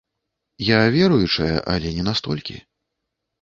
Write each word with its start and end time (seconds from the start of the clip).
Я 0.67 0.79
веруючая, 0.95 1.51
але 1.75 1.93
не 1.99 2.03
настолькі. 2.09 2.57